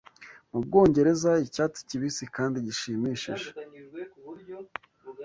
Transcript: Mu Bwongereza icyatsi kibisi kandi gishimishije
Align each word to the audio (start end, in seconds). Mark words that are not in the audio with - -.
Mu 0.51 0.59
Bwongereza 0.65 1.31
icyatsi 1.45 1.79
kibisi 1.89 2.23
kandi 2.35 2.57
gishimishije 2.67 3.47